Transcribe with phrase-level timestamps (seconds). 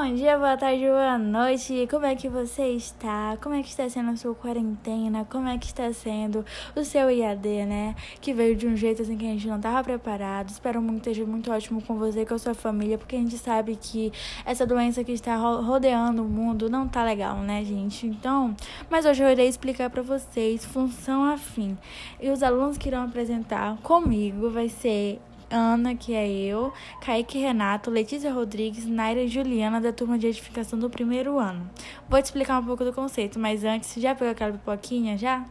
[0.00, 1.88] Bom dia, boa tarde, boa noite.
[1.90, 3.36] Como é que você está?
[3.42, 5.26] Como é que está sendo a sua quarentena?
[5.28, 7.96] Como é que está sendo o seu IAD, né?
[8.20, 10.50] Que veio de um jeito assim que a gente não estava preparado.
[10.50, 13.18] Espero muito que esteja muito ótimo com você e com a sua família, porque a
[13.18, 14.12] gente sabe que
[14.46, 18.06] essa doença que está rodeando o mundo não tá legal, né, gente?
[18.06, 18.54] Então,
[18.88, 21.76] mas hoje eu irei explicar para vocês função afim.
[22.20, 25.20] E os alunos que irão apresentar comigo vai ser
[25.50, 30.78] Ana, que é eu, Kaique Renato, Letícia Rodrigues, Naira e Juliana, da turma de edificação
[30.78, 31.68] do primeiro ano.
[32.08, 35.44] Vou te explicar um pouco do conceito, mas antes, já pegou aquela pipoquinha, já?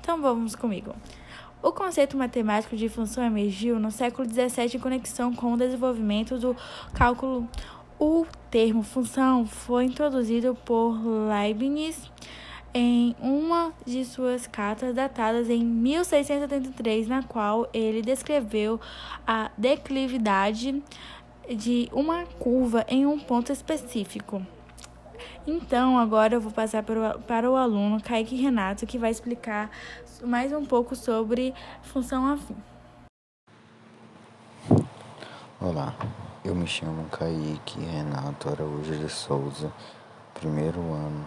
[0.00, 0.94] Então vamos comigo.
[1.62, 6.54] O conceito matemático de função emergiu no século XVII em conexão com o desenvolvimento do
[6.94, 7.48] cálculo.
[7.98, 10.96] O termo função foi introduzido por
[11.28, 12.08] Leibniz
[12.74, 18.80] em uma de suas cartas datadas em 1673, na qual ele descreveu
[19.26, 20.82] a declividade
[21.48, 24.42] de uma curva em um ponto específico.
[25.46, 29.70] Então, agora eu vou passar para o, para o aluno Kaique Renato, que vai explicar
[30.22, 32.56] mais um pouco sobre função afim.
[35.60, 35.94] Olá,
[36.44, 39.72] eu me chamo Kaique Renato Araújo de Souza,
[40.34, 41.24] primeiro ano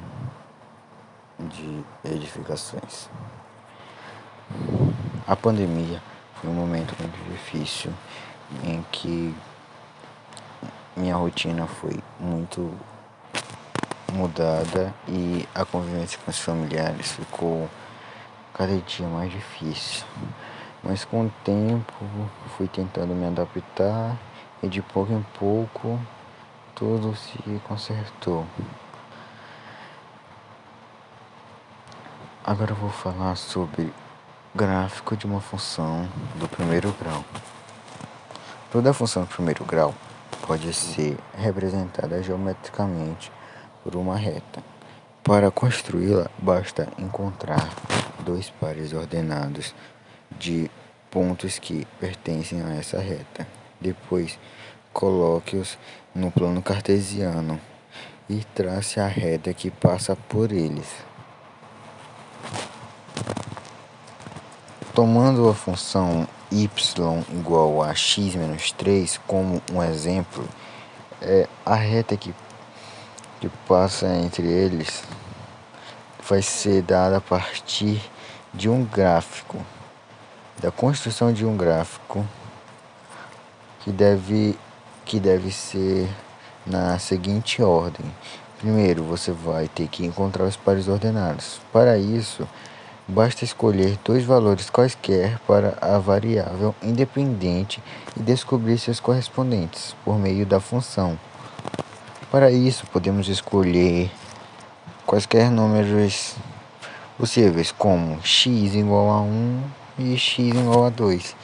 [1.50, 3.10] de edificações.
[5.28, 6.02] A pandemia
[6.36, 7.92] foi um momento muito difícil
[8.64, 9.36] em que
[10.96, 12.72] minha rotina foi muito
[14.12, 17.70] mudada e a convivência com os familiares ficou
[18.54, 20.06] cada dia mais difícil.
[20.84, 21.94] Mas com o tempo
[22.58, 24.18] fui tentando me adaptar
[24.62, 26.00] e de pouco em pouco
[26.76, 28.46] tudo se consertou.
[32.44, 33.94] Agora eu vou falar sobre
[34.56, 37.24] gráfico de uma função do primeiro grau.
[38.72, 39.94] Toda função do primeiro grau
[40.48, 43.32] pode ser representada geometricamente
[43.84, 44.64] por uma reta.
[45.24, 47.70] Para construí-la, basta encontrar
[48.26, 49.76] dois pares ordenados
[50.32, 50.68] de
[51.12, 53.48] pontos que pertencem a essa reta.
[53.80, 54.40] Depois,
[54.92, 55.78] coloque-os
[56.16, 57.62] no plano cartesiano
[58.28, 61.11] e trace a reta que passa por eles.
[64.94, 66.70] Tomando a função y
[67.32, 70.46] igual a x menos 3 como um exemplo,
[71.22, 72.36] é, a reta que,
[73.40, 75.04] que passa entre eles
[76.28, 78.02] vai ser dada a partir
[78.54, 79.58] de um gráfico,
[80.62, 82.26] da construção de um gráfico
[83.80, 84.58] que deve,
[85.06, 86.10] que deve ser
[86.66, 88.06] na seguinte ordem.
[88.60, 91.60] Primeiro, você vai ter que encontrar os pares ordenados.
[91.74, 92.48] Para isso,
[93.08, 97.82] Basta escolher dois valores quaisquer para a variável independente
[98.16, 101.20] e descobrir seus correspondentes por meio da função.
[102.32, 104.10] Para isso, podemos escolher
[105.06, 106.36] quaisquer números
[107.18, 109.64] possíveis, como x igual a 1
[110.00, 111.36] e x igual a 2.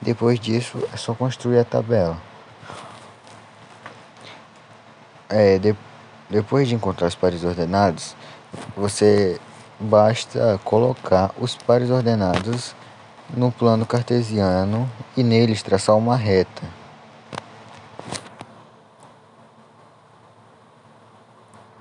[0.00, 2.16] Depois disso, é só construir a tabela.
[5.28, 5.74] É, de,
[6.30, 8.14] depois de encontrar os pares ordenados,
[8.76, 9.40] você
[9.78, 12.74] basta colocar os pares ordenados
[13.36, 16.62] no plano cartesiano e neles traçar uma reta.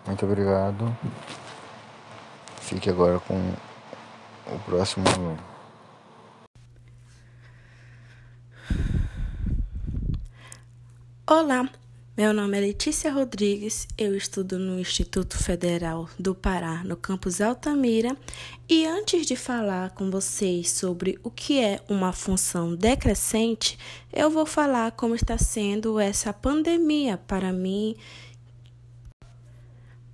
[0.06, 0.96] Muito obrigado.
[2.62, 3.36] Fique agora com
[4.48, 5.38] o próximo aluno.
[11.30, 11.70] Olá,
[12.18, 18.18] meu nome é Letícia Rodrigues, eu estudo no Instituto Federal do Pará, no campus Altamira,
[18.68, 23.78] e antes de falar com vocês sobre o que é uma função decrescente,
[24.12, 27.96] eu vou falar como está sendo essa pandemia para mim.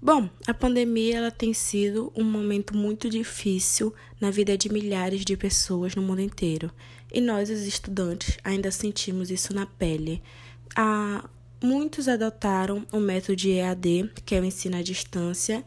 [0.02, 5.38] Bom, a pandemia ela tem sido um momento muito difícil na vida de milhares de
[5.38, 6.70] pessoas no mundo inteiro,
[7.10, 10.22] e nós, os estudantes, ainda sentimos isso na pele.
[10.76, 11.30] A
[11.64, 15.64] muitos adotaram o método de EAD, que é o ensino à distância,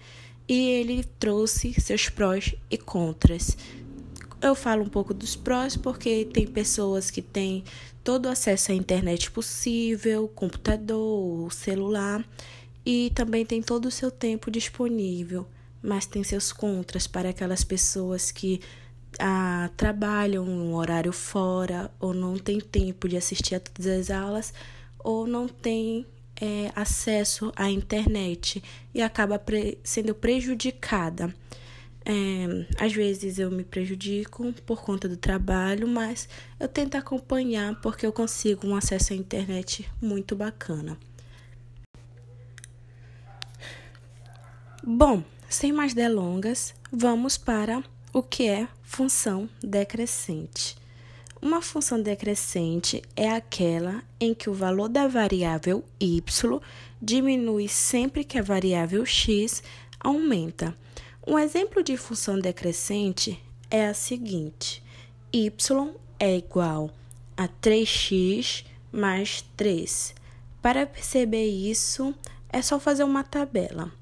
[0.47, 3.57] e ele trouxe seus prós e contras.
[4.43, 7.65] Eu falo um pouco dos prós porque tem pessoas que têm
[8.05, 12.23] todo o acesso à internet possível, computador, celular,
[12.85, 15.47] e também tem todo o seu tempo disponível,
[15.83, 18.61] mas tem seus contras para aquelas pessoas que
[19.19, 24.53] ah, trabalham um horário fora ou não tem tempo de assistir a todas as aulas
[25.07, 26.05] ou não tem
[26.41, 28.61] é, acesso à internet
[28.93, 31.33] e acaba pre sendo prejudicada.
[32.05, 38.05] É, às vezes eu me prejudico por conta do trabalho, mas eu tento acompanhar porque
[38.05, 40.99] eu consigo um acesso à internet muito bacana.
[44.83, 47.81] Bom, sem mais delongas, vamos para
[48.13, 50.77] o que é função decrescente.
[51.47, 56.21] Uma função decrescente é aquela em que o valor da variável y
[57.01, 59.63] diminui sempre que a variável x
[60.01, 60.77] aumenta.
[61.25, 63.41] Um exemplo de função decrescente
[63.71, 64.83] é a seguinte:
[65.33, 66.91] y é igual
[67.37, 70.17] a 3x mais 3.
[70.61, 72.13] Para perceber isso,
[72.49, 73.93] é só fazer uma tabela.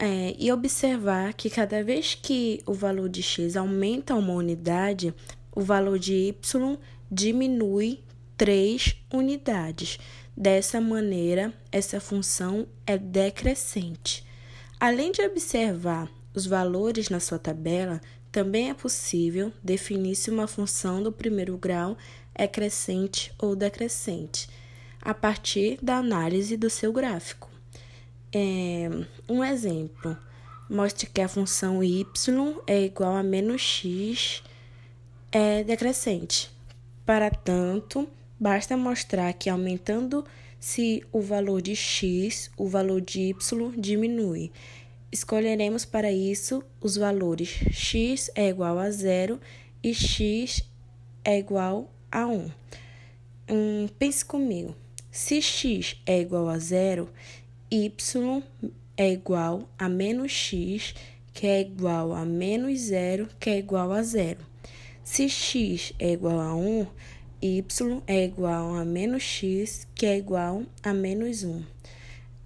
[0.00, 5.12] É, e observar que cada vez que o valor de x aumenta uma unidade,
[5.54, 6.78] o valor de y
[7.10, 8.02] diminui
[8.36, 9.98] 3 unidades.
[10.36, 14.24] Dessa maneira, essa função é decrescente.
[14.78, 18.00] Além de observar os valores na sua tabela,
[18.32, 21.98] também é possível definir se uma função do primeiro grau
[22.34, 24.48] é crescente ou decrescente,
[25.02, 27.50] a partir da análise do seu gráfico.
[28.32, 28.88] É,
[29.28, 30.16] um exemplo,
[30.68, 32.06] mostre que a função y
[32.66, 34.42] é igual a menos x
[35.32, 36.50] é decrescente.
[37.06, 44.50] Para tanto, basta mostrar que aumentando-se o valor de x, o valor de y diminui.
[45.12, 49.40] Escolheremos para isso os valores x é igual a zero
[49.82, 50.62] e x
[51.24, 52.50] é igual a 1.
[53.50, 54.74] Hum, pense comigo.
[55.10, 57.08] Se x é igual a zero,
[57.70, 58.42] y
[58.96, 60.94] é igual a menos x,
[61.32, 64.49] que é igual a menos zero, que é igual a zero.
[65.02, 66.86] Se x é igual a 1,
[67.42, 71.62] y é igual a menos x, que é igual a menos 1.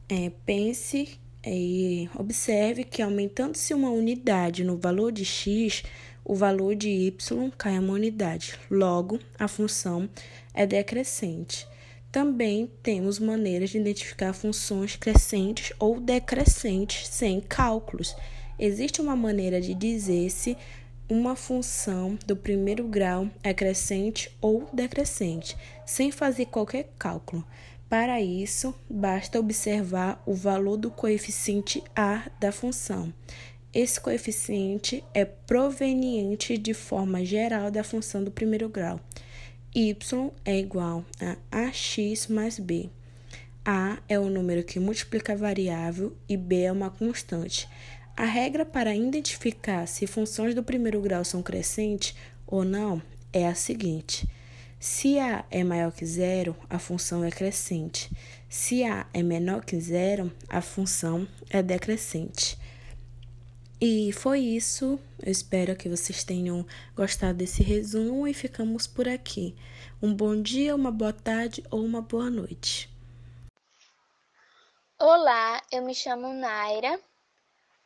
[0.08, 5.82] É, pense e observe que aumentando-se uma unidade no valor de x,
[6.24, 8.54] o valor de y cai uma unidade.
[8.70, 10.08] Logo, a função
[10.54, 11.66] é decrescente.
[12.10, 18.16] Também temos maneiras de identificar funções crescentes ou decrescentes sem cálculos.
[18.58, 20.56] Existe uma maneira de dizer se
[21.08, 27.44] uma função do primeiro grau é crescente ou decrescente, sem fazer qualquer cálculo.
[27.88, 33.12] Para isso, basta observar o valor do coeficiente a da função.
[33.72, 39.00] Esse coeficiente é proveniente de forma geral da função do primeiro grau.
[39.74, 39.96] y
[40.44, 42.88] é igual a ax mais b.
[43.64, 47.68] A é o número que multiplica a variável e b é uma constante.
[48.16, 52.14] A regra para identificar se funções do primeiro grau são crescentes
[52.46, 53.02] ou não
[53.32, 54.28] é a seguinte:
[54.78, 58.08] se A é maior que zero, a função é crescente.
[58.48, 62.56] Se A é menor que zero, a função é decrescente.
[63.80, 65.00] E foi isso.
[65.20, 66.64] Eu espero que vocês tenham
[66.94, 69.56] gostado desse resumo e ficamos por aqui.
[70.00, 72.88] Um bom dia, uma boa tarde ou uma boa noite.
[75.00, 77.00] Olá, eu me chamo Naira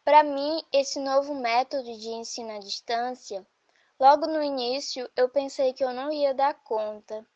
[0.08, 3.46] para mim, esse novo método de ensino à distância,
[4.00, 7.26] logo no início eu pensei que eu não ia dar conta,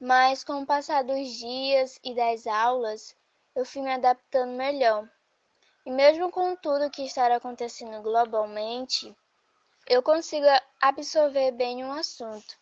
[0.00, 3.14] mas com o passar dos dias e das aulas,
[3.54, 5.06] eu fui me adaptando melhor.
[5.84, 9.14] E mesmo com tudo que está acontecendo globalmente,
[9.86, 10.46] eu consigo
[10.80, 12.58] absorver bem um assunto.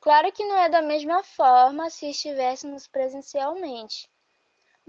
[0.00, 4.10] Claro que não é da mesma forma se estivéssemos presencialmente,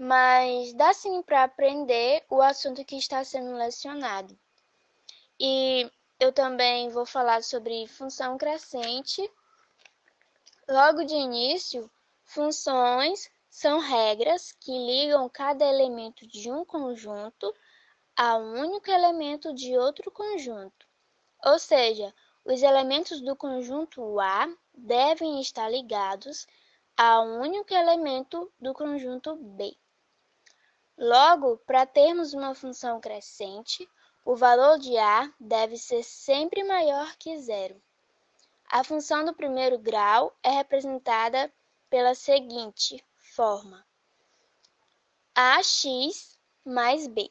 [0.04, 4.36] mas dá sim para aprender o assunto que está sendo lecionado.
[5.38, 9.22] E eu também vou falar sobre função crescente.
[10.68, 11.88] Logo de início,
[12.24, 17.54] funções são regras que ligam cada elemento de um conjunto
[18.16, 20.84] a um único elemento de outro conjunto.
[21.44, 22.12] Ou seja,
[22.44, 26.44] os elementos do conjunto A devem estar ligados
[26.96, 29.76] a um único elemento do conjunto B.
[30.96, 33.88] Logo, para termos uma função crescente,
[34.24, 37.80] o valor de A deve ser sempre maior que zero.
[38.70, 41.52] A função do primeiro grau é representada
[41.90, 43.84] pela seguinte forma:
[45.34, 47.30] ax mais b.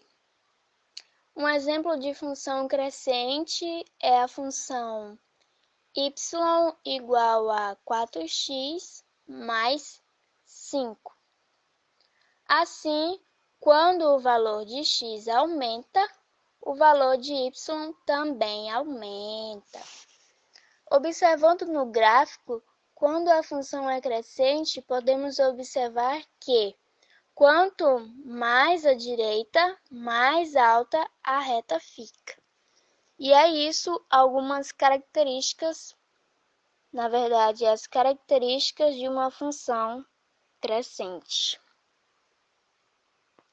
[1.36, 3.65] Um exemplo de função crescente
[4.00, 5.18] é a função
[5.96, 10.01] y igual a 4x mais
[10.46, 11.18] 5.
[12.48, 13.20] Assim,
[13.62, 16.03] quando o valor de x aumenta,
[16.60, 19.80] o valor de y também aumenta.
[20.89, 22.63] Observando no gráfico,
[22.96, 26.75] quando a função é crescente, podemos observar que
[27.36, 27.86] quanto
[28.25, 32.41] mais à direita, mais alta a reta fica.
[33.20, 35.96] E é isso algumas características,
[36.91, 40.03] na verdade, as características de uma função
[40.60, 41.61] crescente.